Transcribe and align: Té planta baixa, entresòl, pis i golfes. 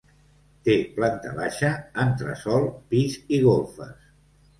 Té 0.67 0.77
planta 0.93 1.33
baixa, 1.39 1.69
entresòl, 2.03 2.65
pis 2.95 3.19
i 3.37 3.41
golfes. 3.45 3.93